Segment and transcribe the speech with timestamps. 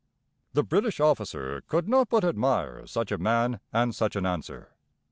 [0.53, 4.69] The British officer could not but admire such a man and such an answer.